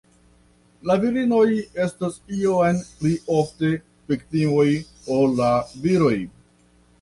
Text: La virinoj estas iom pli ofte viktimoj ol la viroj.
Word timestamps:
La 0.91 0.93
virinoj 1.01 1.43
estas 1.85 2.17
iom 2.37 2.79
pli 3.03 3.11
ofte 3.35 3.71
viktimoj 4.13 4.67
ol 5.19 5.37
la 5.43 5.53
viroj. 5.85 6.17